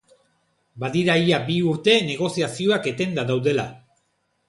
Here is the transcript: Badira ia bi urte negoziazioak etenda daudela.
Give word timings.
Badira 0.83 1.17
ia 1.27 1.41
bi 1.51 1.59
urte 1.73 1.99
negoziazioak 2.09 2.93
etenda 2.97 3.31
daudela. 3.33 3.71